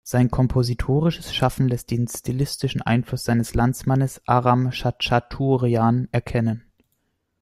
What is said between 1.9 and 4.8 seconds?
den stilistischen Einfluss seines Landsmannes Aram